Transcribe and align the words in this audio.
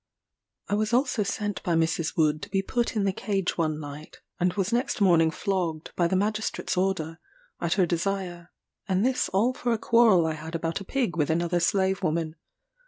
I 0.67 0.73
was 0.73 0.93
also 0.93 1.21
sent 1.21 1.61
by 1.61 1.75
Mrs. 1.75 2.17
Wood 2.17 2.41
to 2.41 2.49
be 2.49 2.63
put 2.63 2.95
in 2.95 3.03
the 3.03 3.11
Cage 3.13 3.55
one 3.55 3.79
night, 3.79 4.19
and 4.39 4.51
was 4.53 4.73
next 4.73 4.99
morning 4.99 5.29
flogged, 5.29 5.91
by 5.95 6.07
the 6.07 6.15
magistrate's 6.15 6.75
order, 6.75 7.19
at 7.59 7.73
her 7.73 7.85
desire; 7.85 8.51
and 8.87 9.05
this 9.05 9.29
all 9.29 9.53
for 9.53 9.71
a 9.73 9.77
quarrel 9.77 10.25
I 10.25 10.33
had 10.33 10.55
about 10.55 10.81
a 10.81 10.85
pig 10.85 11.15
with 11.15 11.29
another 11.29 11.59
slave 11.59 12.01
woman. 12.01 12.35